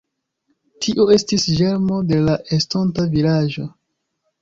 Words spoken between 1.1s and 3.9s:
estis ĝermo de la estonta vilaĝo.